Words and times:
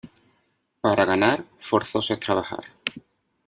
Para 0.81 1.05
ganar, 1.05 1.45
forzoso 1.59 2.13
es 2.15 2.19
trabajar. 2.19 2.63